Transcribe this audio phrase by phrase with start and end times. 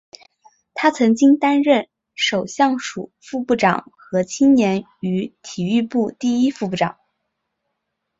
[0.73, 6.97] 他曾经担任首相署副部长和青年与体育部第一副部长。